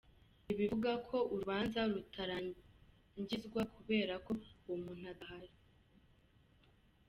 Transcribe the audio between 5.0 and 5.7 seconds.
adahari.